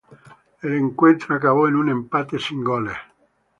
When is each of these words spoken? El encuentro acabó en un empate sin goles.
El 0.63 0.73
encuentro 0.73 1.35
acabó 1.35 1.67
en 1.67 1.75
un 1.75 1.89
empate 1.89 2.39
sin 2.39 2.63
goles. 2.63 2.97